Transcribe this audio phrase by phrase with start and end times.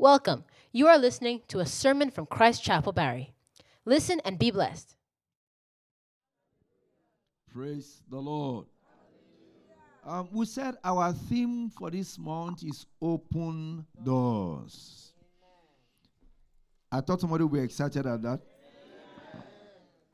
[0.00, 0.44] Welcome.
[0.72, 3.34] You are listening to a sermon from Christ Chapel Barrie.
[3.84, 4.96] Listen and be blessed.
[7.52, 8.64] Praise the Lord.
[10.02, 15.12] Um, we said our theme for this month is open doors.
[16.90, 18.40] I thought somebody would be excited at that.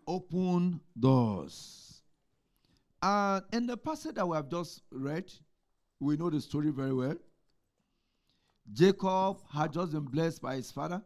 [0.04, 2.02] Open doors.
[3.00, 5.32] And in the passage that we have just read,
[6.00, 7.14] we know the story very well.
[8.72, 11.02] Jacob had just been blessed by his father.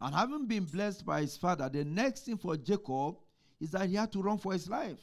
[0.00, 3.16] And having been blessed by his father, the next thing for Jacob
[3.60, 4.98] is that he had to run for his life.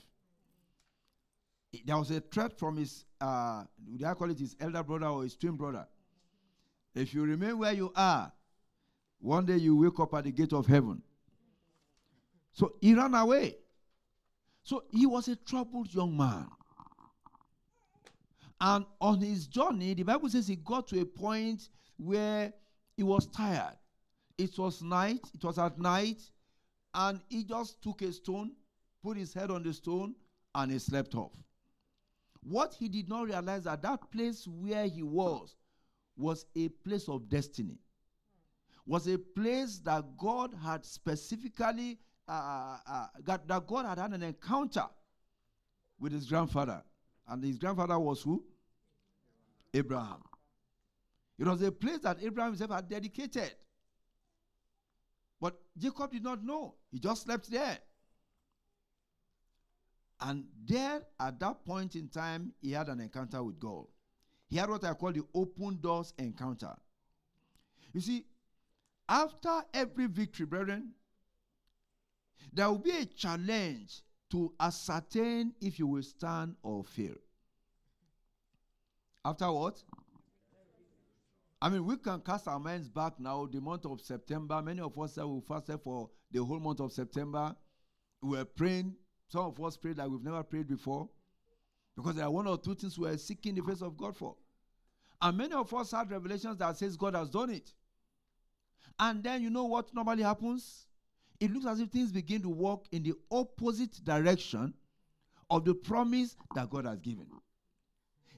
[1.86, 3.64] There was a threat from his, uh,
[4.06, 5.88] I call it his elder brother or his twin brother?
[6.96, 8.32] If you remain where you are,
[9.20, 11.02] one day you wake up at the gate of heaven.
[12.54, 13.58] So he ran away.
[14.64, 16.48] So he was a troubled young man.
[18.60, 22.54] And on his journey, the Bible says he got to a point where
[22.96, 23.78] he was tired.
[24.38, 26.22] It was night, it was at night,
[26.94, 28.52] and he just took a stone,
[29.04, 30.16] put his head on the stone,
[30.56, 31.32] and he slept off.
[32.42, 35.56] What he did not realize that that place where he was
[36.16, 37.80] was a place of destiny,
[38.86, 44.24] was a place that God had specifically, uh, uh, got, that God had had an
[44.24, 44.86] encounter
[46.00, 46.84] with his grandfather.
[47.28, 48.44] And his grandfather was who?
[49.74, 50.24] Abraham.
[51.38, 53.54] It was a place that Abraham himself had dedicated.
[55.40, 56.76] But Jacob did not know.
[56.92, 57.78] He just slept there.
[60.20, 63.86] And there, at that point in time, he had an encounter with God.
[64.50, 66.76] He had what I call the open doors encounter.
[67.94, 68.26] You see,
[69.08, 70.92] after every victory, brethren,
[72.52, 77.16] there will be a challenge to ascertain if you will stand or fail.
[79.24, 79.82] After what?
[81.62, 84.62] I mean, we can cast our minds back now, the month of September.
[84.62, 87.56] Many of us said we fasted for the whole month of September.
[88.22, 88.96] We were praying.
[89.28, 91.10] Some of us prayed like we've never prayed before.
[91.96, 94.36] Because there are one or two things we are seeking the face of God for.
[95.22, 97.74] And many of us had revelations that says God has done it.
[99.00, 100.87] And then you know what normally happens?
[101.40, 104.74] It looks as if things begin to walk in the opposite direction
[105.50, 107.28] of the promise that God has given.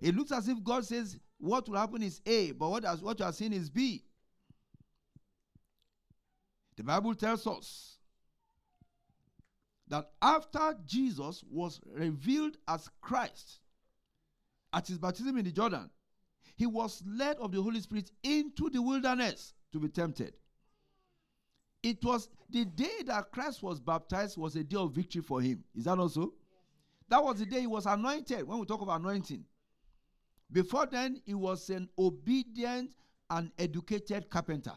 [0.02, 3.20] It looks as if God says what will happen is A, but what, has, what
[3.20, 4.04] you are seeing is B.
[6.76, 7.98] The Bible tells us
[9.88, 13.60] that after Jesus was revealed as Christ
[14.72, 15.90] at his baptism in the Jordan,
[16.56, 20.34] he was led of the Holy Spirit into the wilderness to be tempted.
[21.82, 25.64] It was the day that Christ was baptized was a day of victory for him.
[25.76, 26.34] Is that also?
[27.08, 28.48] That was the day he was anointed.
[28.48, 29.46] When we talk of anointing,
[30.52, 32.96] before then, he was an obedient
[33.30, 34.74] and educated carpenter.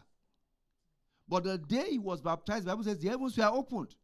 [1.27, 3.95] But the day he was baptized, the Bible says the heavens were opened.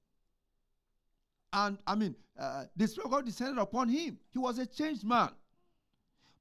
[1.54, 4.18] And I mean, uh, the Spirit of God descended upon him.
[4.32, 5.30] He was a changed man.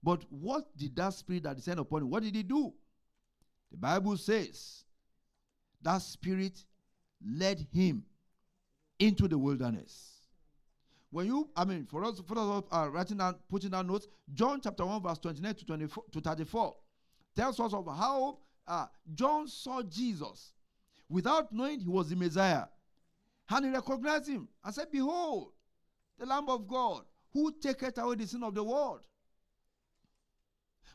[0.03, 2.73] But what did that Spirit that descended upon him, what did he do?
[3.71, 4.85] The Bible says
[5.83, 6.65] that Spirit
[7.25, 8.05] led him
[8.99, 10.15] into the wilderness.
[11.11, 14.61] When you, I mean, for us, for us uh, writing down, putting down notes, John
[14.63, 16.77] chapter 1, verse 29 to, 24, to 34
[17.35, 20.53] tells us of how uh, John saw Jesus
[21.09, 22.65] without knowing he was the Messiah.
[23.49, 25.53] And he recognized him and said, Behold,
[26.19, 29.01] the Lamb of God, who taketh away the sin of the world.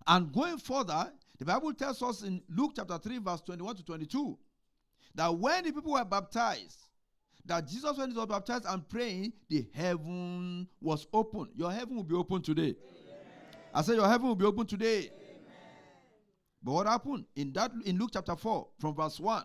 [0.06, 4.38] And going further, the Bible tells us in Luke chapter 3, verse 21 to 22,
[5.16, 6.88] that when the people were baptized,
[7.46, 11.50] that Jesus, when he was baptized and praying, the heaven was open.
[11.56, 12.76] Your heaven will be open today.
[12.76, 12.78] Amen.
[13.74, 15.00] I said, Your heaven will be open today.
[15.00, 15.12] Amen.
[16.64, 17.26] But what happened?
[17.36, 19.44] In that in Luke chapter 4, from verse 1.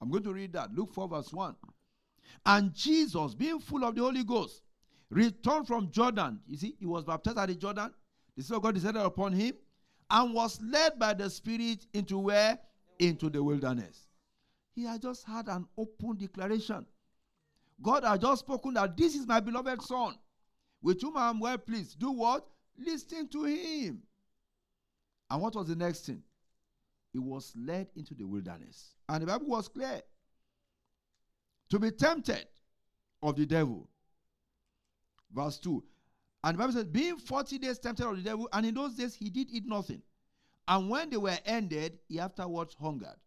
[0.00, 0.72] I'm going to read that.
[0.72, 1.56] Luke 4, verse 1.
[2.46, 4.62] And Jesus, being full of the Holy Ghost,
[5.10, 6.40] returned from Jordan.
[6.46, 7.92] You see, he was baptized at the Jordan.
[8.36, 9.54] The Spirit of God descended upon him
[10.08, 12.58] and was led by the Spirit into where?
[12.98, 14.06] Into the wilderness.
[14.80, 16.86] He had just had an open declaration.
[17.82, 20.14] God has just spoken that this is my beloved son,
[20.80, 21.98] with whom I am well pleased.
[21.98, 22.46] Do what?
[22.78, 24.02] Listen to him.
[25.30, 26.22] And what was the next thing?
[27.12, 28.94] He was led into the wilderness.
[29.06, 30.00] And the Bible was clear
[31.68, 32.46] to be tempted
[33.22, 33.86] of the devil.
[35.30, 35.84] Verse 2.
[36.42, 39.14] And the Bible says, being 40 days tempted of the devil, and in those days
[39.14, 40.00] he did eat nothing.
[40.66, 43.18] And when they were ended, he afterwards hungered.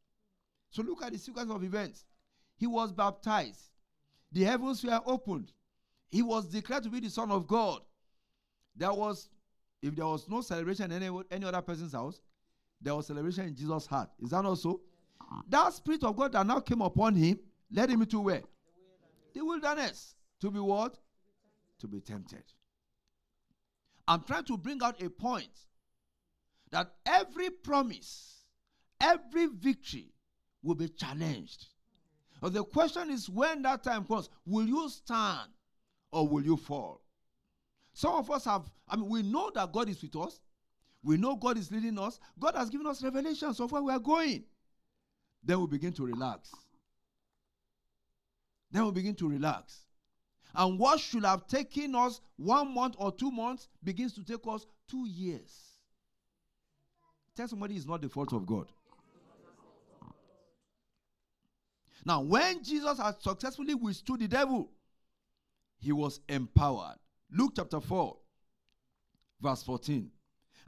[0.73, 2.03] So look at the sequence of events.
[2.57, 3.69] He was baptized
[4.33, 5.51] the heavens were opened.
[6.09, 7.81] He was declared to be the Son of God.
[8.75, 9.29] There was,
[9.81, 12.19] if there was no celebration in any, any other person's house,
[12.81, 14.09] there was celebration in Jesus' heart.
[14.19, 14.81] Is that not so?
[15.47, 17.39] That Spirit of God that now came upon him
[17.71, 18.41] led him to where?
[19.33, 20.15] The wilderness.
[20.41, 20.97] To be what?
[21.79, 22.43] To be tempted.
[24.07, 25.51] I'm trying to bring out a point
[26.71, 28.45] that every promise,
[28.99, 30.12] every victory
[30.63, 31.67] will be challenged.
[32.41, 35.49] The question is when that time comes, will you stand
[36.11, 37.01] or will you fall?
[37.93, 40.39] Some of us have, I mean, we know that God is with us.
[41.03, 42.19] We know God is leading us.
[42.39, 44.43] God has given us revelations of where we are going.
[45.43, 46.51] Then we begin to relax.
[48.71, 49.81] Then we begin to relax.
[50.55, 54.65] And what should have taken us one month or two months begins to take us
[54.89, 55.77] two years.
[57.35, 58.67] Tell somebody it's not the fault of God.
[62.05, 64.71] Now, when Jesus had successfully withstood the devil,
[65.79, 66.97] he was empowered.
[67.31, 68.17] Luke chapter 4,
[69.41, 70.09] verse 14.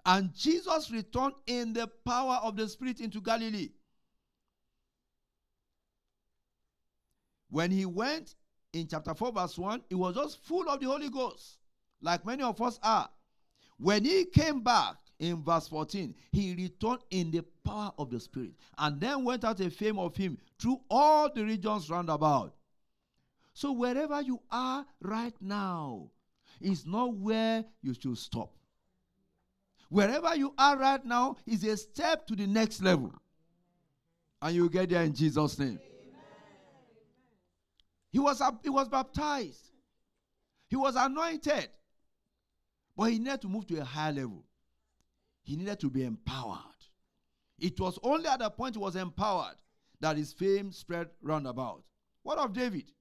[0.05, 3.69] And Jesus returned in the power of the Spirit into Galilee.
[7.49, 8.35] When he went
[8.73, 11.57] in chapter 4, verse 1, he was just full of the Holy Ghost,
[12.01, 13.09] like many of us are.
[13.77, 18.51] When he came back in verse 14, he returned in the power of the Spirit,
[18.77, 22.53] and then went out a fame of him through all the regions round about.
[23.53, 26.09] So, wherever you are right now,
[26.61, 28.51] is not where you should stop.
[29.89, 33.13] Wherever you are right now is a step to the next level.
[34.41, 35.79] And you get there in Jesus' name.
[38.11, 39.71] He was, he was baptized.
[40.69, 41.69] He was anointed.
[42.95, 44.43] But he needed to move to a higher level.
[45.45, 46.59] He needed to be empowered.
[47.59, 49.55] It was only at the point he was empowered
[49.99, 51.83] that his fame spread round about.
[52.23, 52.91] What of David?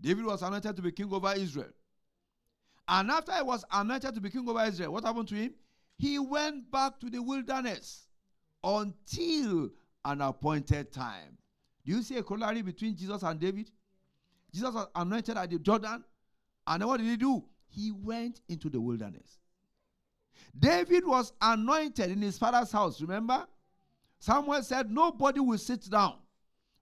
[0.00, 1.72] David was anointed to be king over Israel.
[2.86, 5.54] And after he was anointed to be king over Israel, what happened to him?
[5.98, 8.06] He went back to the wilderness
[8.62, 9.70] until
[10.04, 11.36] an appointed time.
[11.84, 13.70] Do you see a corollary between Jesus and David?
[14.52, 16.04] Jesus was anointed at the Jordan,
[16.66, 17.44] and then what did he do?
[17.66, 19.40] He went into the wilderness.
[20.58, 23.46] David was anointed in his father's house, remember?
[24.18, 26.16] Samuel said, Nobody will sit down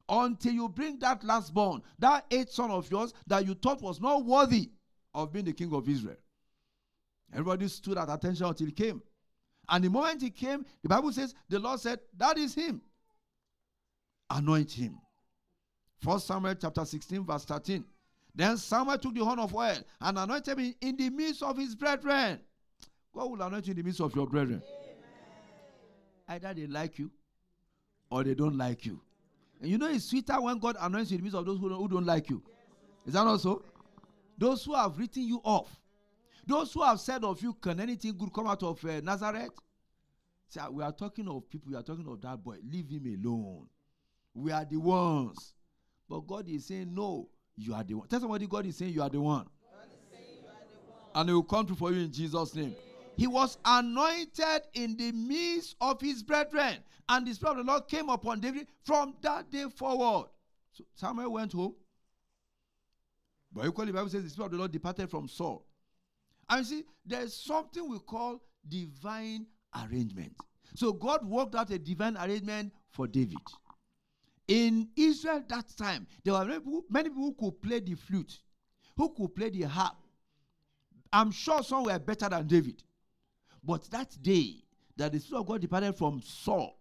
[0.09, 4.01] until you bring that last born, that eighth son of yours that you thought was
[4.01, 4.71] not worthy
[5.15, 6.17] of being the king of Israel.
[7.33, 9.03] Everybody stood at attention until he came.
[9.69, 12.83] And the moment he came, the Bible says, the Lord said, That is him.
[14.31, 14.99] Anoint him.
[16.01, 17.85] First Samuel chapter 16, verse 13.
[18.35, 21.75] Then Samuel took the horn of oil and anointed him in the midst of his
[21.75, 22.41] brethren.
[23.15, 24.63] God will anoint you in the midst of your brethren.
[26.29, 26.43] Amen.
[26.45, 27.11] Either they like you
[28.11, 29.01] or they don't like you.
[29.61, 31.69] And you know it's sweeter when God anoints you in the midst of those who
[31.69, 32.43] don't, who don't like you.
[33.07, 33.63] Is that not so?
[34.39, 35.69] Those who have written you off.
[36.47, 39.53] Those who have said of you, can anything good come out of uh, Nazareth?
[40.49, 42.57] See, we are talking of people, we are talking of that boy.
[42.69, 43.67] Leave him alone.
[44.35, 45.55] We are the ones.
[46.09, 48.09] But God is saying, No, you are the one.
[48.09, 49.43] Tell somebody, God is saying, You are the one.
[49.43, 49.47] Are
[49.87, 50.57] the one.
[51.15, 52.75] And He will come through for you in Jesus' name.
[53.17, 56.79] He was anointed in the midst of his brethren.
[57.09, 60.29] And the Spirit of the Lord came upon David from that day forward.
[60.73, 61.75] So Samuel went home.
[63.53, 65.67] But equally, the Bible says the Spirit of the Lord departed from Saul.
[66.49, 69.47] And you see, there's something we call divine
[69.85, 70.33] arrangement.
[70.75, 73.37] So God worked out a divine arrangement for David.
[74.49, 78.39] In Israel that time, there were many people, many people who could play the flute,
[78.97, 79.97] who could play the harp.
[81.13, 82.83] I'm sure some were better than David.
[83.63, 84.65] But that day
[84.97, 86.79] that the Spirit of God departed from Saul,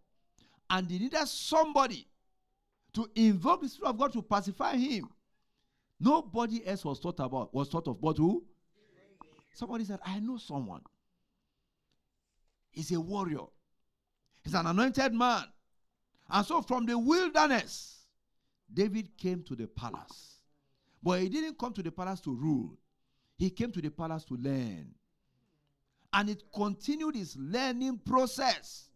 [0.70, 2.08] and he needed somebody
[2.94, 5.10] to invoke the Spirit of God to pacify him.
[6.00, 8.44] Nobody else was thought about, was thought of, but who?
[9.54, 10.82] Somebody said, I know someone.
[12.72, 13.46] He's a warrior.
[14.44, 15.44] He's an anointed man.
[16.30, 18.06] And so from the wilderness,
[18.74, 20.40] David came to the palace.
[21.04, 22.78] But he didn't come to the palace to rule.
[23.38, 24.94] He came to the palace to learn.
[26.14, 28.90] And it continued its learning process.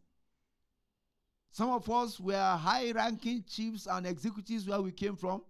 [1.51, 5.41] Some of us were high ranking chiefs and executives where we came from.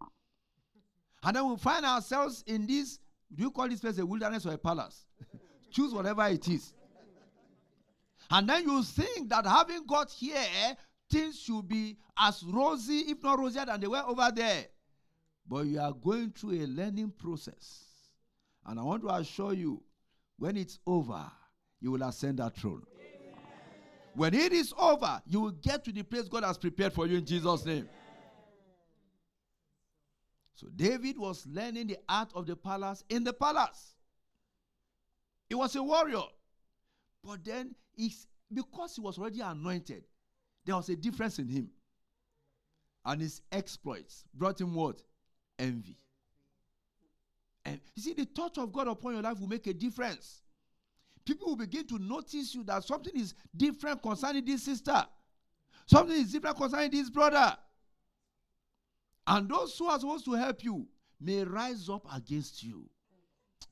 [1.24, 3.00] And then we find ourselves in this
[3.34, 5.05] do you call this place a wilderness or a palace?
[5.72, 6.74] Choose whatever it is.
[8.29, 10.38] And then you think that having got here,
[11.12, 14.65] things should be as rosy, if not rosier, than they were over there.
[15.48, 17.84] But you are going through a learning process.
[18.65, 19.84] And I want to assure you,
[20.38, 21.31] when it's over,
[21.86, 22.82] you will ascend that throne.
[22.96, 23.38] Amen.
[24.15, 27.20] When it is over, you will get to the place God has prepared for you
[27.20, 27.88] in Jesus' name.
[30.56, 33.94] So David was learning the art of the palace in the palace.
[35.48, 36.24] He was a warrior.
[37.24, 38.12] But then he
[38.51, 40.06] because he was already anointed,
[40.65, 41.70] there was a difference in him.
[43.06, 45.04] And his exploits brought him what?
[45.60, 45.98] Envy.
[47.63, 50.42] And you see, the touch of God upon your life will make a difference.
[51.25, 55.05] People will begin to notice you that something is different concerning this sister,
[55.88, 57.58] something is different concerning this brother.
[59.27, 60.88] And those who are supposed to help you
[61.20, 62.88] may rise up against you,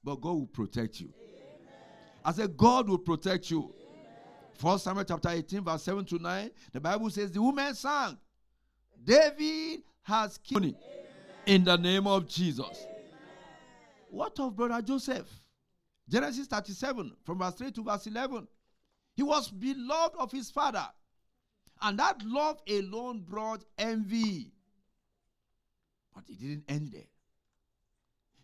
[0.03, 1.13] but God will protect you.
[1.15, 1.77] Amen.
[2.25, 3.71] I said, God will protect you.
[4.55, 8.17] First Samuel chapter 18, verse 7 to 9, the Bible says, The woman sang,
[9.03, 10.73] David has killed
[11.45, 12.65] in the name of Jesus.
[12.65, 13.03] Amen.
[14.09, 15.27] What of brother Joseph?
[16.09, 18.47] Genesis 37, from verse 3 to verse 11.
[19.15, 20.85] He was beloved of his father,
[21.81, 24.51] and that love alone brought envy.
[26.13, 27.07] But it didn't end there.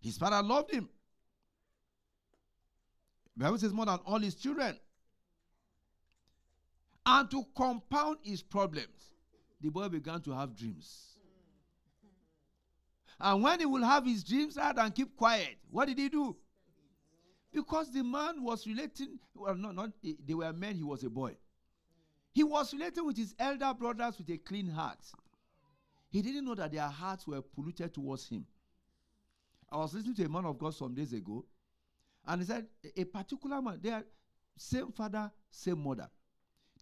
[0.02, 0.90] His father loved him.
[3.36, 4.78] The Bible says more than all his children.
[7.06, 9.16] And to compound his problems,
[9.62, 11.18] the boy began to have dreams.
[13.20, 16.36] And when he will have his dreams rather than keep quiet, what did he do?
[17.52, 21.10] Because the man was relating, well, no, not eh, they were men, he was a
[21.10, 21.36] boy.
[22.32, 25.00] He was relating with his elder brothers with a clean heart.
[26.12, 28.46] He didn't know that their hearts were polluted towards him.
[29.72, 31.46] I was listening to a man of God some days ago,
[32.28, 34.04] and he said, A particular man, they are
[34.58, 36.10] same father, same mother.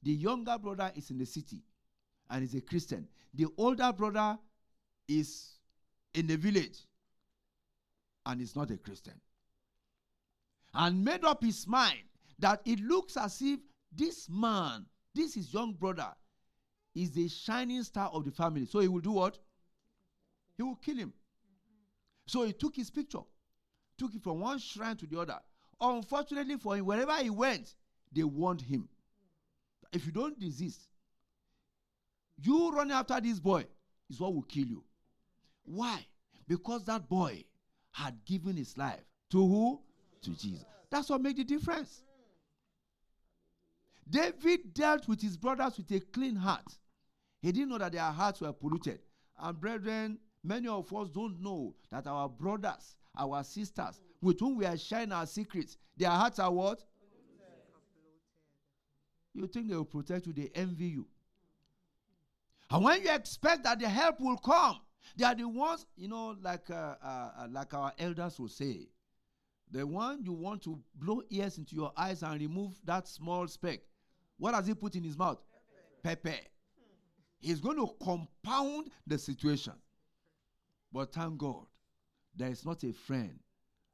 [0.03, 1.61] The younger brother is in the city
[2.29, 3.07] and is a Christian.
[3.33, 4.37] The older brother
[5.07, 5.57] is
[6.13, 6.79] in the village
[8.25, 9.13] and is not a Christian.
[10.73, 12.03] And made up his mind
[12.39, 13.59] that it looks as if
[13.91, 16.09] this man, this his young brother,
[16.93, 18.65] is the shining star of the family.
[18.65, 19.37] So he will do what?
[20.55, 21.13] He will kill him.
[22.25, 23.21] So he took his picture,
[23.97, 25.39] took it from one shrine to the other.
[25.79, 27.75] Unfortunately for him, wherever he went,
[28.11, 28.89] they warned him.
[29.93, 30.81] If you don't desist,
[32.41, 33.65] you running after this boy
[34.09, 34.83] is what will kill you.
[35.63, 36.05] Why?
[36.47, 37.43] Because that boy
[37.91, 39.81] had given his life to who?
[40.23, 40.65] To Jesus.
[40.89, 42.03] That's what made the difference.
[44.09, 46.77] David dealt with his brothers with a clean heart.
[47.41, 48.99] He didn't know that their hearts were polluted.
[49.39, 54.65] And brethren, many of us don't know that our brothers, our sisters, with whom we
[54.65, 56.83] are sharing our secrets, their hearts are what?
[59.33, 61.05] You think they will protect you, they envy you.
[62.71, 64.79] And when you expect that the help will come,
[65.15, 68.87] they are the ones, you know, like uh, uh, uh, like our elders will say,
[69.71, 73.79] the one you want to blow ears into your eyes and remove that small speck.
[74.37, 75.39] What does he put in his mouth?
[76.03, 76.29] Pepper.
[76.29, 76.39] Pepper.
[77.39, 79.73] He's going to compound the situation.
[80.91, 81.65] But thank God,
[82.35, 83.39] there is not a friend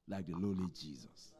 [0.07, 1.33] like the lowly Jesus.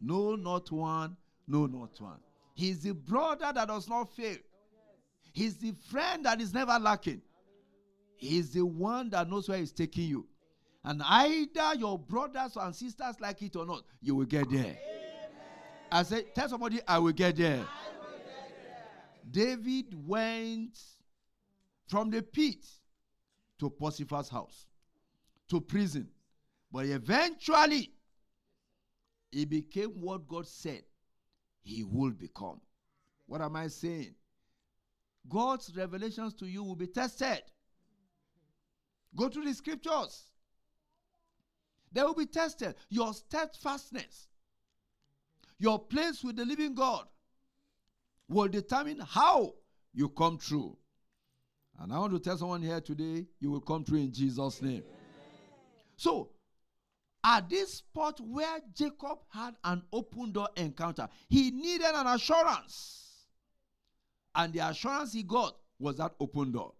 [0.00, 1.16] No, not one.
[1.48, 2.20] No, not one.
[2.54, 4.36] He's the brother that does not fail.
[5.32, 7.22] He's the friend that is never lacking.
[8.16, 10.26] He's the one that knows where he's taking you.
[10.84, 14.60] And either your brothers and sisters like it or not, you will get there.
[14.60, 14.76] Amen.
[15.90, 17.58] I say, tell somebody, I will get there.
[17.58, 17.74] Will get
[18.64, 19.56] there.
[19.56, 20.78] David went
[21.86, 22.66] from the pit
[23.60, 24.66] to Potiphar's house,
[25.48, 26.08] to prison.
[26.72, 27.92] But eventually,
[29.30, 30.82] he became what God said
[31.62, 32.60] he would become.
[33.26, 34.14] What am I saying?
[35.28, 37.42] God's revelations to you will be tested.
[39.14, 40.31] Go to the scriptures.
[41.92, 42.74] They will be tested.
[42.88, 44.28] Your steadfastness,
[45.58, 47.06] your place with the living God
[48.28, 49.54] will determine how
[49.92, 50.76] you come through.
[51.78, 54.82] And I want to tell someone here today, you will come through in Jesus' name.
[55.96, 56.30] So,
[57.24, 63.26] at this spot where Jacob had an open door encounter, he needed an assurance.
[64.34, 66.72] And the assurance he got was that open door.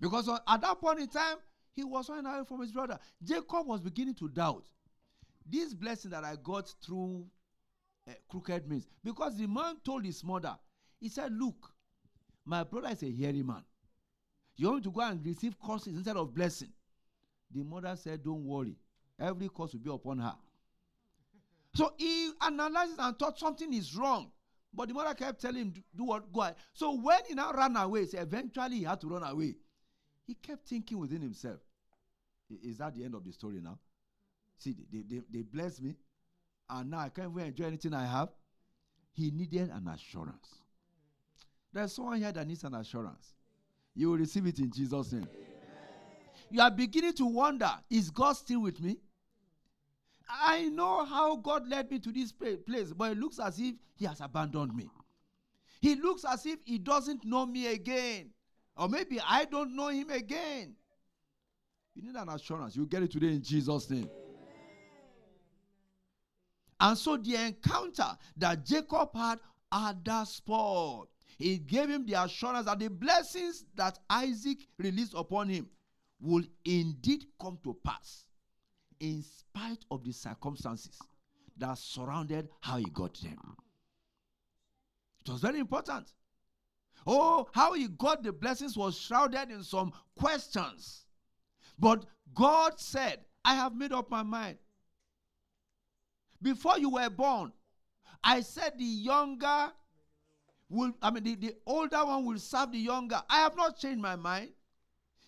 [0.00, 1.36] Because at that point in time,
[1.74, 2.98] he was running away from his brother.
[3.22, 4.66] Jacob was beginning to doubt
[5.48, 7.26] this blessing that I got through
[8.08, 8.86] uh, crooked means.
[9.02, 10.56] Because the man told his mother,
[11.00, 11.72] he said, Look,
[12.44, 13.64] my brother is a hairy man.
[14.56, 16.72] You want me to go and receive curses instead of blessing?
[17.50, 18.76] The mother said, Don't worry.
[19.18, 20.34] Every curse will be upon her.
[21.74, 24.30] So he analyzed and thought something is wrong.
[24.74, 26.32] But the mother kept telling him, do, do what?
[26.32, 26.56] Go ahead.
[26.72, 29.54] So when he now ran away, so eventually he had to run away.
[30.32, 31.58] He kept thinking within himself,
[32.64, 33.78] is that the end of the story now?
[34.56, 35.94] See, they, they, they blessed me,
[36.70, 38.30] and now I can't even enjoy anything I have.
[39.12, 40.48] He needed an assurance.
[41.70, 43.34] There's someone here that needs an assurance.
[43.94, 45.28] You will receive it in Jesus' name.
[45.30, 45.44] Amen.
[46.50, 48.96] You are beginning to wonder is God still with me?
[50.30, 54.06] I know how God led me to this place, but it looks as if He
[54.06, 54.88] has abandoned me.
[55.82, 58.30] He looks as if he doesn't know me again.
[58.76, 60.74] Or maybe I don't know him again.
[61.94, 62.74] You need an assurance.
[62.74, 64.08] You get it today in Jesus' name.
[66.80, 69.38] And so the encounter that Jacob had
[69.72, 75.48] at that spot, he gave him the assurance that the blessings that Isaac released upon
[75.48, 75.68] him
[76.20, 78.24] will indeed come to pass
[79.00, 80.98] in spite of the circumstances
[81.56, 83.56] that surrounded how he got them.
[85.24, 86.12] It was very important.
[87.06, 91.04] Oh, how he got the blessings was shrouded in some questions.
[91.78, 92.04] But
[92.34, 94.58] God said, I have made up my mind.
[96.40, 97.52] Before you were born,
[98.22, 99.72] I said the younger
[100.68, 103.20] will, I mean, the, the older one will serve the younger.
[103.28, 104.50] I have not changed my mind.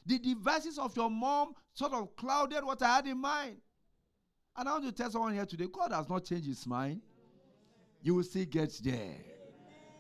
[0.06, 3.56] The devices of your mom sort of clouded what I had in mind.
[4.56, 7.00] And I want to tell someone here today God has not changed his mind.
[8.02, 9.16] You will still get there.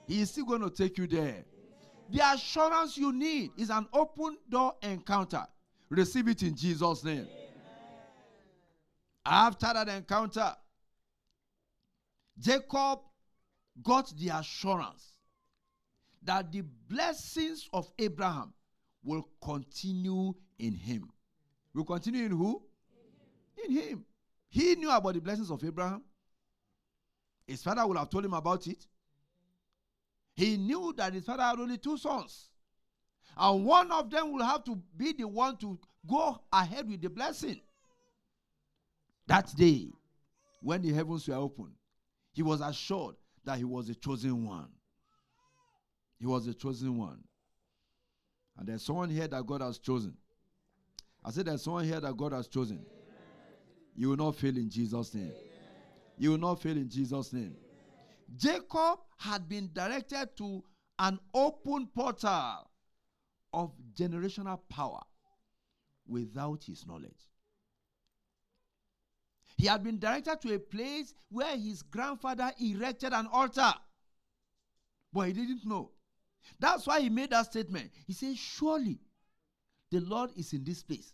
[0.06, 1.44] He is still going to take you there.
[2.10, 5.46] The assurance you need is an open door encounter.
[5.88, 7.26] Receive it in Jesus' name.
[9.24, 10.54] After that encounter,
[12.38, 13.00] Jacob
[13.82, 15.12] got the assurance
[16.22, 18.52] that the blessings of Abraham
[19.02, 21.10] will continue in him.
[21.74, 22.62] Will continue in who?
[23.64, 24.04] In him.
[24.48, 26.02] He knew about the blessings of Abraham.
[27.46, 28.86] His father would have told him about it.
[30.34, 32.48] He knew that his father had only two sons.
[33.36, 37.10] And one of them will have to be the one to go ahead with the
[37.10, 37.60] blessing.
[39.26, 39.88] That day,
[40.60, 41.72] when the heavens were opened,
[42.32, 44.68] he was assured that he was the chosen one.
[46.18, 47.22] He was the chosen one.
[48.56, 50.16] And there's someone here that God has chosen.
[51.24, 52.78] I said there's someone here that God has chosen.
[52.78, 52.86] Amen.
[53.96, 55.24] You will not fail in Jesus' name.
[55.24, 55.34] Amen.
[56.18, 57.56] You will not fail in Jesus' name.
[58.36, 60.62] Jacob had been directed to
[60.98, 62.70] an open portal
[63.52, 65.00] of generational power
[66.06, 67.28] without his knowledge.
[69.56, 73.72] He had been directed to a place where his grandfather erected an altar,
[75.12, 75.90] but he didn't know.
[76.58, 77.92] That's why he made that statement.
[78.06, 78.98] He said, Surely
[79.90, 81.12] the Lord is in this place,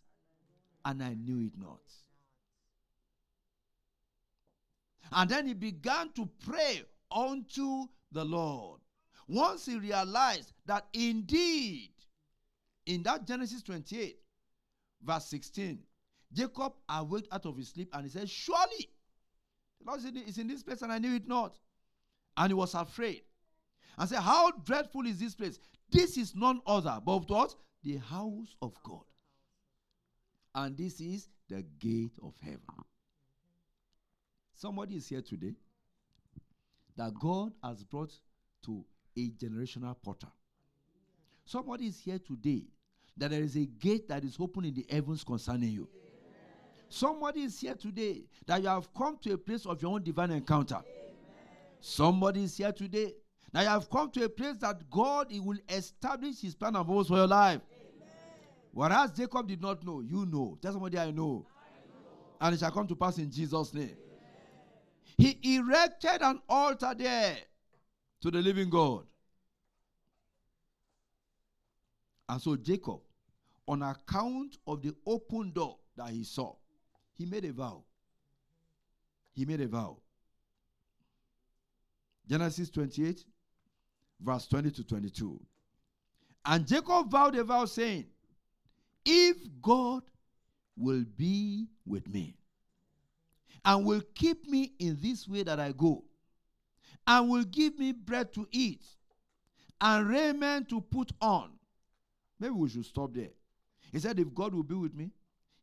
[0.85, 1.81] and I knew it not.
[5.12, 8.81] And then he began to pray unto the Lord.
[9.29, 11.90] Once he realized that indeed,
[12.87, 14.16] in that Genesis 28,
[15.03, 15.79] verse 16,
[16.33, 18.90] Jacob awoke out of his sleep and he said, Surely
[19.81, 21.59] the Lord is in this place and I knew it not.
[22.37, 23.23] And he was afraid
[23.99, 25.59] and said, How dreadful is this place?
[25.90, 27.55] This is none other but what?
[27.83, 29.05] The house of God.
[30.55, 32.61] And this is the gate of heaven.
[34.55, 35.55] Somebody is here today
[37.00, 38.12] that God has brought
[38.62, 38.84] to
[39.16, 40.28] a generational portal.
[41.46, 42.64] Somebody is here today
[43.16, 45.88] that there is a gate that is open in the heavens concerning you.
[46.90, 50.30] Somebody is here today that you have come to a place of your own divine
[50.30, 50.74] encounter.
[50.74, 51.14] Amen.
[51.80, 53.14] Somebody is here today
[53.50, 56.86] that you have come to a place that God he will establish his plan and
[56.86, 57.62] purpose for your life.
[57.72, 58.18] Amen.
[58.72, 60.58] Whereas Jacob did not know, you know.
[60.60, 61.12] Tell somebody I know.
[61.12, 61.46] I know.
[62.42, 63.96] And it shall come to pass in Jesus' name.
[65.16, 67.38] He erected an altar there
[68.20, 69.05] to the living God.
[72.29, 73.01] And so Jacob,
[73.66, 76.55] on account of the open door that he saw,
[77.12, 77.83] he made a vow.
[79.33, 79.99] He made a vow.
[82.29, 83.25] Genesis 28,
[84.20, 85.40] verse 20 to 22.
[86.44, 88.07] And Jacob vowed a vow, saying,
[89.05, 90.03] If God
[90.77, 92.37] will be with me
[93.64, 96.04] and will keep me in this way that I go,
[97.06, 98.84] and will give me bread to eat
[99.80, 101.50] and raiment to put on.
[102.38, 103.30] Maybe we should stop there.
[103.92, 105.10] He said, If God will be with me,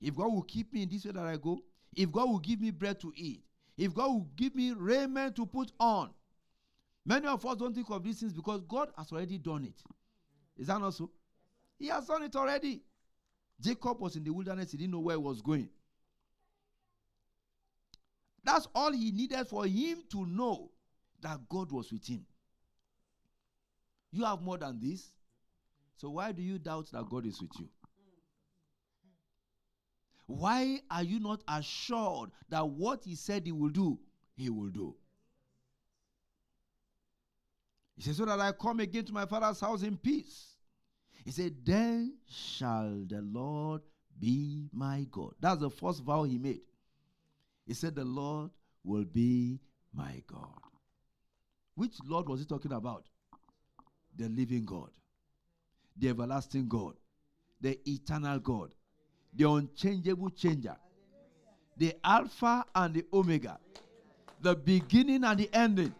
[0.02, 1.60] if God will keep me in this way that I go,
[1.96, 3.44] if God will give me bread to eat,
[3.78, 6.12] if God will give me raiment to put on.
[7.06, 9.82] Many of us don't think of these things because God has already done it.
[10.58, 11.10] Is that not so?
[11.80, 12.82] He has done it already.
[13.62, 15.70] Jacob was in the wilderness, he didn't know where he was going.
[18.48, 20.72] That's all he needed for him to know
[21.22, 22.26] that God was with him.
[24.10, 25.12] You have more than this.
[25.98, 27.68] So why do you doubt that God is with you?
[30.28, 34.00] Why are you not assured that what he said he will do,
[34.38, 34.96] he will do?
[37.98, 40.54] He said, So that I come again to my father's house in peace.
[41.26, 43.82] He said, Then shall the Lord
[44.18, 45.34] be my God.
[45.42, 46.62] That's the first vow he made.
[47.68, 48.50] He said, The Lord
[48.84, 49.60] will be
[49.94, 50.50] my God.
[51.76, 53.06] Which Lord was he talking about?
[54.18, 54.90] the living God,
[55.96, 56.96] the everlasting God,
[57.62, 58.74] the eternal God,
[59.34, 60.76] the unchangeable changer,
[61.78, 63.60] the Alpha and the Omega,
[64.42, 65.94] the beginning and the ending,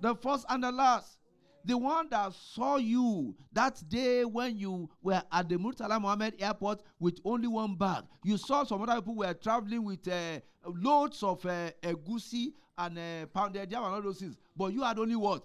[0.00, 1.18] the first and the last,
[1.64, 6.82] the one that saw you that day when you were at the Murtala Muhammed airport
[6.98, 8.04] with only one bag.
[8.24, 13.26] You saw some other people were traveling with uh, loads of uh, egusi and uh,
[13.26, 14.36] pounded yam and all those things.
[14.56, 15.44] But you had only what?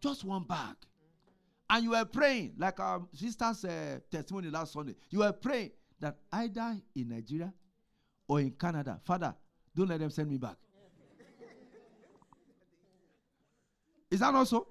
[0.00, 0.76] Just one bag.
[1.70, 4.94] And you were praying, like our sister's uh, testimony last Sunday.
[5.10, 7.52] You were praying that either in Nigeria
[8.28, 9.34] or in Canada, Father,
[9.74, 10.56] don't let them send me back.
[14.10, 14.68] Is that not so?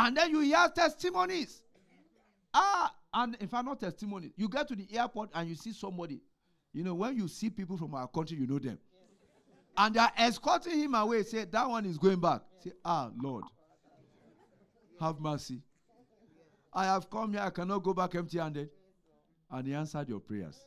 [0.00, 1.60] And then you hear testimonies.
[2.54, 6.22] Ah, and if I'm not testimony, you get to the airport and you see somebody.
[6.72, 8.78] You know, when you see people from our country, you know them.
[9.76, 11.22] And they are escorting him away.
[11.24, 12.40] Say, that one is going back.
[12.64, 13.44] Say, ah, Lord,
[14.98, 15.60] have mercy.
[16.72, 18.70] I have come here, I cannot go back empty handed.
[19.50, 20.64] And he answered your prayers.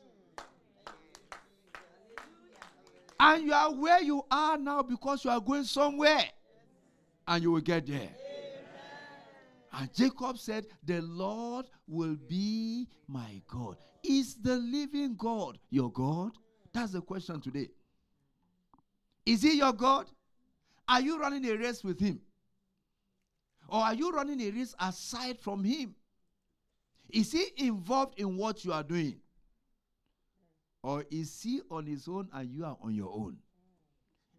[3.19, 6.25] And you are where you are now because you are going somewhere.
[7.27, 8.09] And you will get there.
[9.73, 13.77] And Jacob said, The Lord will be my God.
[14.03, 16.31] Is the living God your God?
[16.73, 17.69] That's the question today.
[19.25, 20.07] Is he your God?
[20.87, 22.19] Are you running a race with him?
[23.67, 25.95] Or are you running a race aside from him?
[27.09, 29.15] Is he involved in what you are doing?
[30.83, 33.37] Or is he on his own and you are on your own?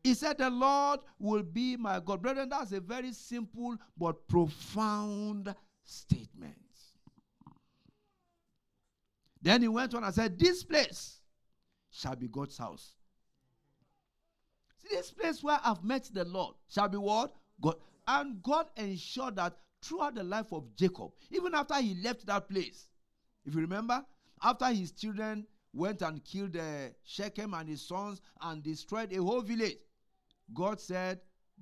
[0.04, 2.20] He said, The Lord will be my God.
[2.20, 6.58] Brethren, that's a very simple but profound statement.
[9.40, 11.20] Then he went on and said, This place
[11.90, 12.92] shall be God's house.
[14.78, 17.34] See, this place where I've met the Lord shall be what?
[17.62, 17.76] God.
[18.06, 22.88] And God ensured that throughout the life of Jacob, even after he left that place,
[23.46, 24.04] if you remember,
[24.42, 29.40] after his children went and killed uh, Shechem and his sons and destroyed a whole
[29.40, 29.78] village,
[30.52, 31.20] God said,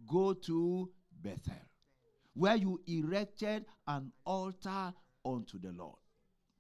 [0.09, 0.91] Go to
[1.23, 1.55] Bethel,
[2.35, 4.93] where you erected an altar
[5.25, 5.97] unto the Lord.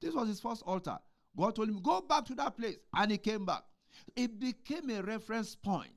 [0.00, 0.98] This was his first altar.
[1.36, 2.76] God told him, Go back to that place.
[2.94, 3.62] And he came back.
[4.16, 5.92] It became a reference point.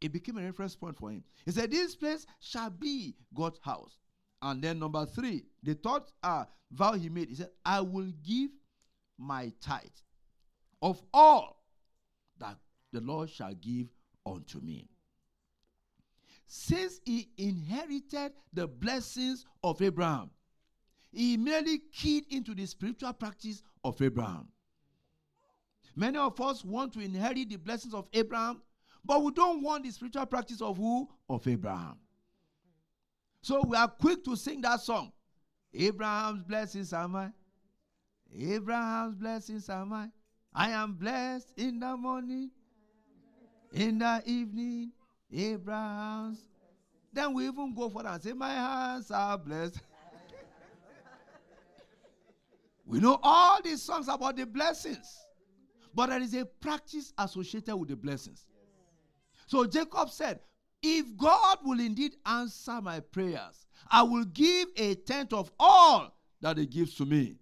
[0.00, 1.24] It became a reference point for him.
[1.44, 3.98] He said, This place shall be God's house.
[4.40, 8.50] And then number three, the third uh, vow he made, he said, I will give
[9.18, 9.82] my tithe
[10.80, 11.64] of all
[12.38, 12.56] that
[12.92, 13.88] the Lord shall give
[14.26, 14.88] unto me.
[16.46, 20.30] Since he inherited the blessings of Abraham,
[21.12, 24.48] he immediately keyed into the spiritual practice of Abraham.
[25.94, 28.62] Many of us want to inherit the blessings of Abraham,
[29.04, 31.08] but we don't want the spiritual practice of who?
[31.28, 31.96] Of Abraham.
[33.42, 35.12] So we are quick to sing that song.
[35.74, 37.32] Abraham's blessings are mine.
[38.38, 40.12] Abraham's blessings are mine.
[40.54, 42.50] I am blessed in the morning
[43.72, 44.92] in the evening,
[45.32, 46.38] Abraham's.
[47.12, 49.80] Then we even go for that and say, My hands are blessed.
[52.86, 55.18] we know all these songs about the blessings,
[55.94, 58.46] but there is a practice associated with the blessings.
[59.46, 60.40] So Jacob said,
[60.82, 66.58] If God will indeed answer my prayers, I will give a tenth of all that
[66.58, 67.36] he gives to me.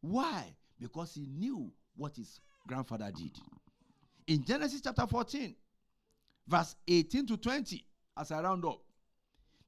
[0.00, 0.56] Why?
[0.80, 3.32] Because he knew what his grandfather did
[4.26, 5.54] in Genesis chapter 14,
[6.46, 7.84] verse 18 to 20,
[8.18, 8.80] as I round up.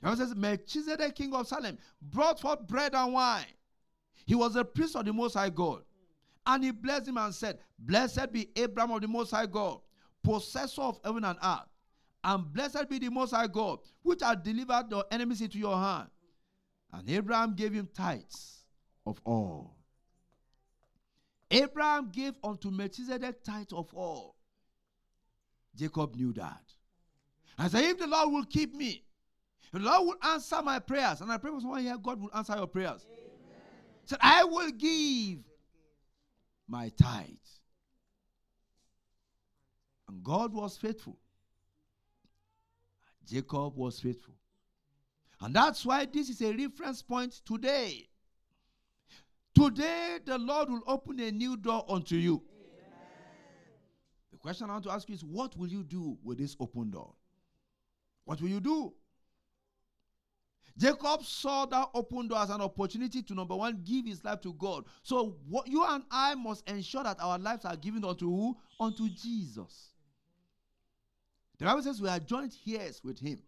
[0.01, 3.45] The Bible says, Melchizedek, king of Salem, brought forth bread and wine.
[4.27, 5.83] He was a priest of the Most High God.
[6.47, 9.81] And he blessed him and said, Blessed be Abraham of the Most High God,
[10.23, 11.69] possessor of heaven and earth.
[12.23, 16.09] And blessed be the Most High God, which hath delivered your enemies into your hand.
[16.93, 18.65] And Abraham gave him tithes
[19.07, 19.77] of all.
[21.51, 24.36] Abraham gave unto Melchizedek tithes of all.
[25.77, 26.63] Jacob knew that.
[27.59, 29.05] I said, if the Lord will keep me,
[29.73, 31.21] the Lord will answer my prayers.
[31.21, 33.05] And I pray for someone here, God will answer your prayers.
[34.05, 35.39] Said, I will give
[36.69, 37.27] my tithe.
[40.09, 41.19] And God was faithful.
[43.27, 44.35] Jacob was faithful.
[45.41, 48.09] And that's why this is a reference point today.
[49.55, 52.43] Today, the Lord will open a new door unto you
[54.47, 57.13] question I want to ask you is what will you do with this open door?
[58.27, 58.93] What will you do?
[60.79, 64.53] Jacob saw that open door as an opportunity to number one, give his life to
[64.53, 64.85] God.
[65.03, 68.57] So what you and I must ensure that our lives are given unto who?
[68.79, 69.95] Unto Jesus.
[71.59, 73.41] The Bible says we are joint heirs with him.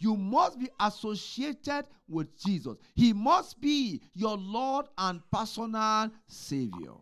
[0.00, 2.76] You must be associated with Jesus.
[2.96, 6.94] He must be your Lord and personal Savior.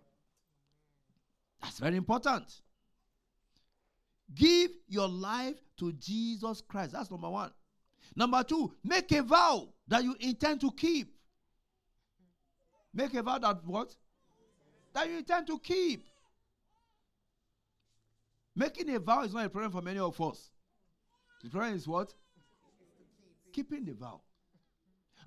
[1.63, 2.61] That's very important.
[4.35, 6.93] Give your life to Jesus Christ.
[6.93, 7.51] That's number one.
[8.15, 11.15] Number two, make a vow that you intend to keep.
[12.93, 13.95] Make a vow that what?
[14.95, 16.05] That you intend to keep.
[18.55, 20.51] Making a vow is not a problem for many of us.
[21.45, 22.15] The problem is what?
[23.53, 24.23] Keeping the vow.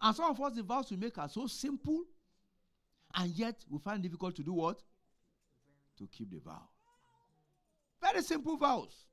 [0.01, 2.03] And some of us, the vows we make are so simple,
[3.15, 4.81] and yet we find difficult to do what?
[5.99, 6.69] To keep the vow.
[8.01, 9.05] Very simple vows.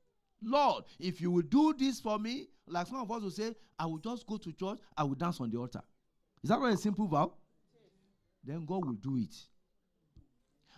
[0.42, 3.86] Lord, if you will do this for me, like some of us will say, I
[3.86, 5.82] will just go to church, I will dance on the altar.
[6.42, 7.32] Is that not a simple vow?
[8.44, 9.34] Then God will do it.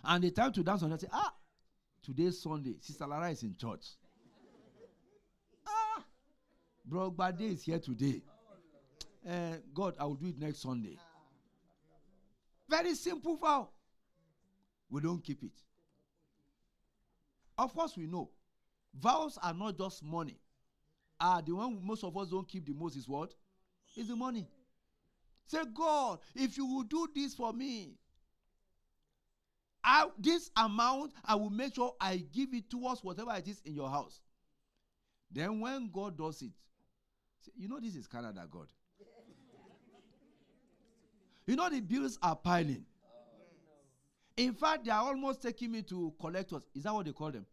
[0.03, 1.33] And the time to dance on the altar, ah,
[2.01, 3.85] today's Sunday, Sister Lara is in church.
[5.67, 6.03] ah,
[6.85, 8.21] Bro Bade is here today.
[9.27, 10.97] Uh, God, I will do it next Sunday.
[12.69, 13.69] Very simple vow.
[14.89, 15.51] We don't keep it.
[17.59, 18.29] Of course, we know
[18.97, 20.39] vows are not just money.
[21.19, 23.35] Ah, the one most of us don't keep the most is what?
[23.97, 24.47] Is the money.
[25.45, 27.95] Say, God, if you will do this for me,
[29.83, 33.75] I, this amount, I will make sure I give it towards whatever it is in
[33.75, 34.21] your house.
[35.29, 36.51] Then when God does it,
[37.41, 38.67] say, you know this is Canada, God.
[41.45, 42.85] you know the bills are piling.
[44.39, 46.63] In fact, they are almost taking me to collectors.
[46.73, 47.45] Is that what they call them?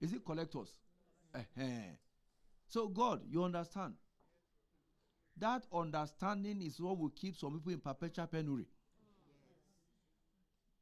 [0.00, 0.68] Is it collectors?
[1.32, 1.62] Uh-huh.
[2.66, 3.94] So, God, you understand.
[5.38, 8.66] That understanding is what will keep some people in perpetual penury.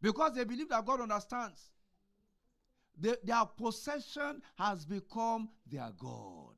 [0.00, 1.68] Because they believe that God understands.
[2.98, 6.54] Their possession has become their God.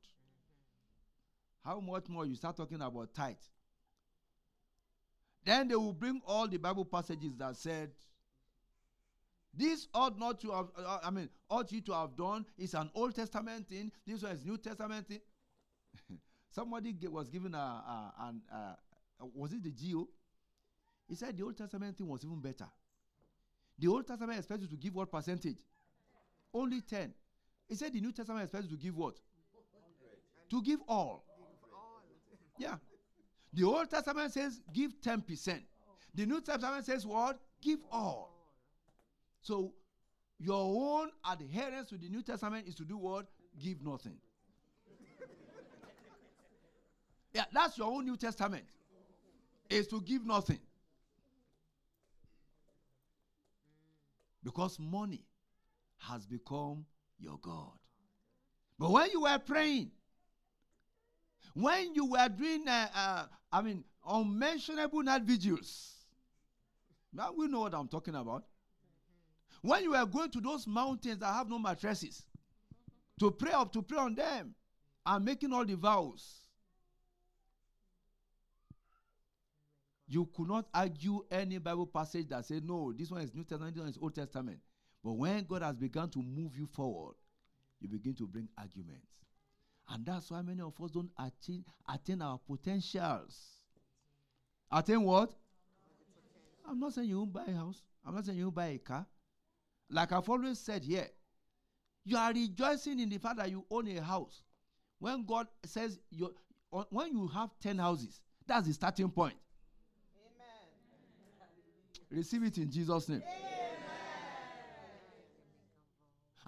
[1.65, 3.35] How much more you start talking about tithe?
[5.43, 7.91] Then they will bring all the Bible passages that said,
[9.53, 12.89] this ought not to have, uh, I mean, ought you to have done is an
[12.95, 13.91] Old Testament thing.
[14.05, 15.19] This one is New Testament thing.
[16.49, 18.73] Somebody was given a, a an, uh,
[19.35, 20.07] was it the GO?
[21.07, 22.67] He said the Old Testament thing was even better.
[23.77, 25.57] The Old Testament expects you to give what percentage?
[26.53, 27.13] Only 10.
[27.67, 29.15] He said the New Testament expects you to give what?
[29.53, 30.49] 100.
[30.49, 31.25] To give all.
[32.57, 32.75] Yeah.
[33.53, 35.59] The Old Testament says give 10%.
[36.15, 37.39] The New Testament says what?
[37.61, 38.32] Give all.
[39.43, 39.73] So
[40.39, 43.27] your own adherence to the New Testament is to do what?
[43.61, 44.15] Give nothing.
[47.33, 48.63] yeah, that's your own New Testament.
[49.69, 50.59] Is to give nothing.
[54.43, 55.23] Because money
[55.99, 56.85] has become
[57.19, 57.71] your God.
[58.79, 59.91] But when you were praying,
[61.53, 65.93] when you were doing, uh, uh, I mean, unmentionable night vigils,
[67.13, 68.43] now we know what I'm talking about.
[69.63, 72.21] When you are going to those mountains that have no mattresses
[73.17, 74.53] to pray up, to pray on them,
[75.05, 76.41] and making all the vows,
[80.05, 83.73] you could not argue any Bible passage that said, no, this one is New Testament,
[83.73, 84.59] this one is Old Testament.
[85.01, 87.15] But when God has begun to move you forward,
[87.79, 89.07] you begin to bring arguments.
[89.89, 93.37] And that's why many of us don't attain, attain our potentials.
[94.69, 95.31] Attain what?
[96.67, 97.81] I'm not saying you won't buy a house.
[98.05, 99.05] I'm not saying you won't buy a car.
[99.89, 101.07] Like I've always said here,
[102.05, 104.43] you are rejoicing in the fact that you own a house.
[104.99, 106.33] When God says you
[106.89, 109.35] when you have 10 houses, that's the starting point.
[110.17, 111.47] Amen.
[112.09, 113.21] Receive it in Jesus' name.
[113.21, 113.49] Amen.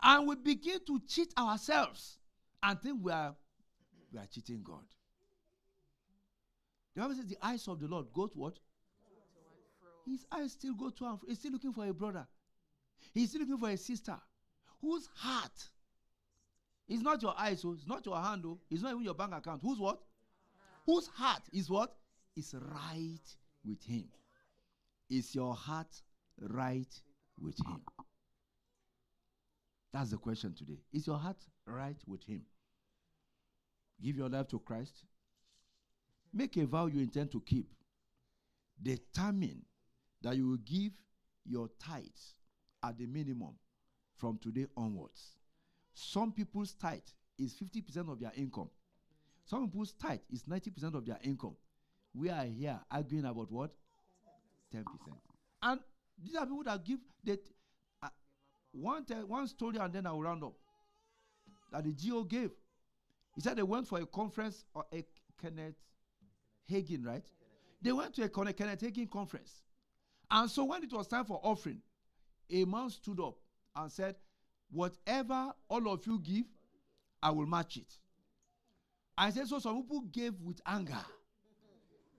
[0.01, 2.19] And we begin to cheat ourselves
[2.61, 3.35] and think we are
[4.13, 4.83] we are cheating God.
[6.95, 8.59] The Bible says the eyes of the Lord go to what?
[10.05, 12.27] His eyes still go to and He's still looking for a brother.
[13.15, 14.17] He's looking for a sister
[14.81, 15.69] whose heart
[16.87, 18.59] is not your eyes, so it's not your hand, oh.
[18.69, 19.61] it's not even your bank account.
[19.63, 20.01] Whose what?
[20.85, 21.95] Whose heart is what?
[22.35, 24.03] Is right with him.
[25.09, 26.01] Is your heart
[26.41, 26.93] right
[27.41, 27.81] with him?
[29.93, 30.81] That's the question today.
[30.91, 32.41] Is your heart right with him?
[34.03, 35.05] Give your life to Christ.
[36.33, 37.71] Make a vow you intend to keep.
[38.83, 39.61] Determine
[40.21, 40.91] that you will give
[41.45, 42.33] your tithes
[42.85, 43.55] at the minimum
[44.15, 45.37] from today onwards.
[45.93, 46.99] Some people's tithe
[47.39, 48.69] is 50% of their income.
[49.45, 51.55] Some people's tithe is 90% of their income.
[52.13, 53.71] We are here arguing about what?
[54.73, 54.83] 10%.
[55.61, 55.79] And
[56.23, 57.39] these are people that give that
[58.01, 58.09] uh,
[58.71, 60.53] one, one story and then I will round up.
[61.71, 62.51] That the GO gave.
[63.35, 65.03] He said they went for a conference or a
[65.41, 65.75] Kenneth
[66.71, 67.25] Hagin, right?
[67.81, 69.61] They went to a Kenneth Hagin conference.
[70.31, 71.81] And so when it was time for offering,
[72.49, 73.37] a man stood up
[73.75, 74.15] and said,
[74.71, 76.45] Whatever all of you give,
[77.21, 77.93] I will match it.
[79.17, 81.05] I said, So some people gave with anger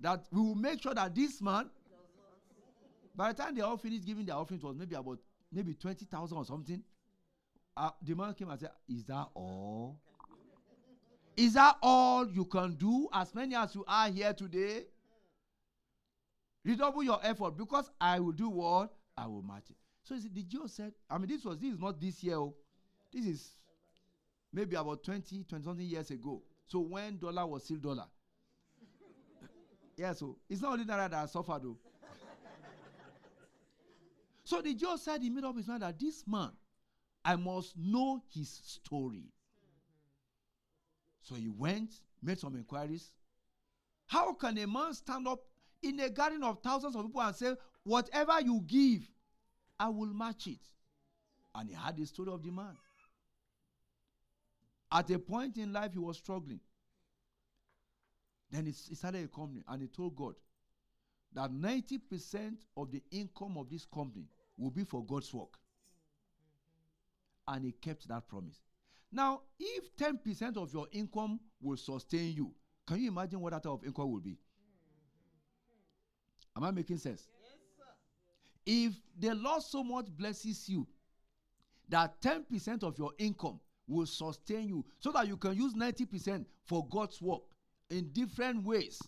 [0.00, 1.68] that we will make sure that this man,
[3.14, 5.18] by the time they all finished giving their offering, it was maybe about
[5.52, 6.82] maybe 20,000 or something.
[7.76, 9.98] Uh, the man came and said, Is that all?
[11.36, 13.08] Is that all you can do?
[13.12, 14.84] As many as you are here today?
[16.64, 18.92] Redouble your effort because I will do what?
[19.16, 19.76] I will match it.
[20.06, 22.36] So see, the Jew said, I mean, this was this is not this year.
[22.36, 22.54] Oh.
[23.12, 23.50] This is
[24.52, 26.42] maybe about 20, 20 something years ago.
[26.64, 28.06] So when dollar was still dollar.
[29.96, 30.14] yeah, oh.
[30.14, 31.76] so it's not only that I suffered though.
[31.76, 32.04] Oh.
[34.44, 36.52] so the Jew said he made up his mind that this man,
[37.24, 39.24] I must know his story.
[41.20, 41.90] So he went,
[42.22, 43.10] made some inquiries.
[44.06, 45.40] How can a man stand up
[45.82, 49.08] in a garden of thousands of people and say, Whatever you give,
[49.78, 50.60] I will match it.
[51.54, 52.76] And he had the story of the man.
[54.92, 56.60] At a point in life, he was struggling.
[58.50, 60.34] Then he, started a company and he told God
[61.34, 65.58] that 90% of the income of this company will be for God's work.
[67.48, 68.60] And he kept that promise.
[69.12, 72.52] Now, if 10% of your income will sustain you,
[72.86, 74.38] can you imagine what that type of income will be?
[76.56, 77.26] Am I making sense?
[78.66, 80.86] If the Lord so much blesses you
[81.88, 86.86] that 10% of your income will sustain you so that you can use 90% for
[86.88, 87.42] God's work
[87.90, 89.00] in different ways,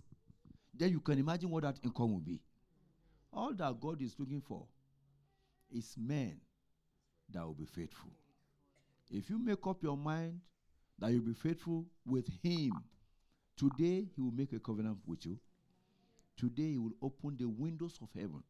[0.72, 2.40] then you can imagine what that income will be.
[3.32, 4.64] All that God is looking for
[5.74, 6.40] is men
[7.30, 8.10] that will be faithful.
[9.10, 10.40] If you make up your mind
[10.98, 12.72] that you'll be faithful with Him,
[13.56, 15.38] today He will make a covenant with you.
[16.36, 18.42] Today He will open the windows of heaven.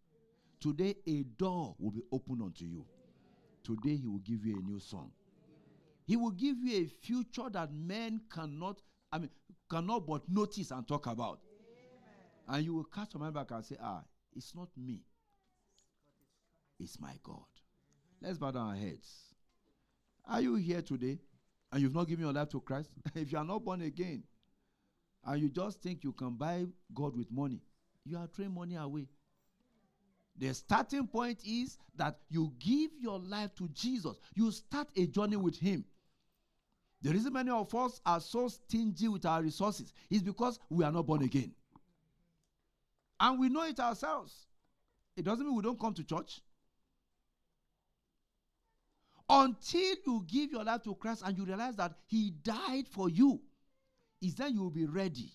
[0.60, 2.84] Today a door will be opened unto you.
[3.62, 5.12] Today He will give you a new song.
[6.06, 8.80] He will give you a future that men cannot,
[9.12, 9.30] I mean,
[9.70, 11.40] cannot but notice and talk about.
[11.44, 12.56] Amen.
[12.56, 14.02] And you will cast your mind back and say, Ah,
[14.34, 15.02] it's not me.
[16.80, 17.44] It's my God.
[18.22, 19.34] Let's bow down our heads.
[20.26, 21.18] Are you here today
[21.72, 22.90] and you've not given your life to Christ?
[23.14, 24.22] if you are not born again
[25.24, 27.60] and you just think you can buy God with money,
[28.04, 29.06] you are throwing money away.
[30.38, 34.16] The starting point is that you give your life to Jesus.
[34.34, 35.84] You start a journey with Him.
[37.02, 40.92] The reason many of us are so stingy with our resources is because we are
[40.92, 41.52] not born again.
[43.20, 44.46] And we know it ourselves.
[45.16, 46.40] It doesn't mean we don't come to church.
[49.28, 53.40] Until you give your life to Christ and you realize that He died for you,
[54.20, 55.30] is then you will be ready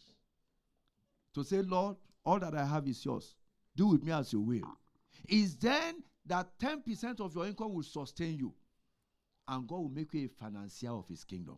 [1.35, 3.35] to say, Lord, all that I have is yours.
[3.75, 4.77] Do with me as you will.
[5.27, 8.53] Is then that 10% of your income will sustain you.
[9.47, 11.57] And God will make you a financier of his kingdom.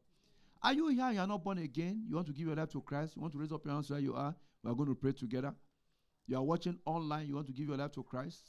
[0.64, 1.12] Are you here?
[1.12, 2.04] You are not born again.
[2.08, 3.16] You want to give your life to Christ.
[3.16, 4.36] You want to raise up your hands where you are.
[4.64, 5.54] We are going to pray together.
[6.28, 7.28] You are watching online.
[7.28, 8.42] You want to give your life to Christ.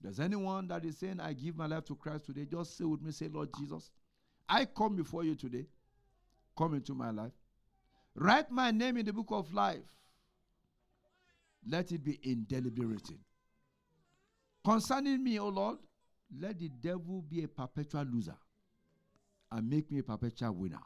[0.00, 3.02] There's anyone that is saying, I give my life to Christ today, just say with
[3.02, 3.90] me, say, Lord Jesus,
[4.48, 5.66] I come before you today.
[6.56, 7.32] Come into my life.
[8.14, 9.94] Write my name in the book of life
[11.66, 13.18] let it be indelibly written.
[14.64, 15.78] Concerning me, O Lord,
[16.40, 18.36] let the devil be a perpetual loser
[19.52, 20.80] and make me a perpetual winner.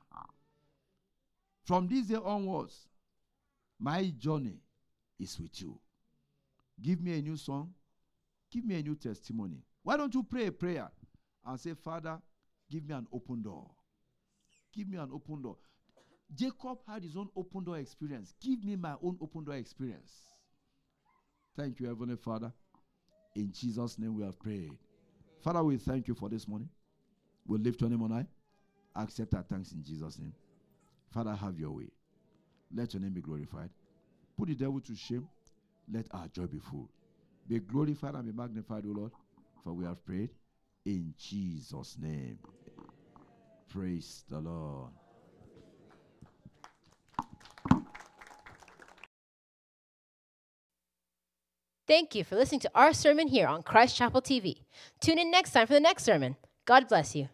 [1.65, 2.89] From this day onwards,
[3.79, 4.59] my journey
[5.21, 5.79] is with you.
[6.81, 7.73] Give me a new song.
[8.51, 9.63] Give me a new testimony.
[9.83, 10.91] Why don't you pray a prayer
[11.47, 12.19] and say, Father,
[12.71, 13.71] give me an open door?
[14.75, 15.57] Give me an open door.
[16.35, 18.35] Jacob had his own open door experience.
[18.41, 20.13] Give me my own open door experience.
[21.57, 22.53] Thank you, Heavenly Father.
[23.35, 24.77] In Jesus' name we have prayed.
[25.41, 26.69] Father, we thank you for this morning.
[27.47, 28.27] We lift your name on high.
[28.97, 30.35] Accept our thanks in Jesus' name.
[31.11, 31.89] Father, have your way.
[32.75, 33.71] Let your name be glorified.
[34.37, 35.29] Put the devil to shame.
[35.91, 36.89] Let our joy be full.
[37.49, 39.13] Be glorified and be magnified, O Lord,
[39.65, 40.31] for we have prayed
[40.85, 42.39] in Jesus' name.
[43.69, 44.91] Praise the Lord.
[51.89, 54.65] Thank you for listening to our sermon here on Christ Chapel TV.
[55.01, 56.37] Tune in next time for the next sermon.
[56.67, 57.31] God bless you.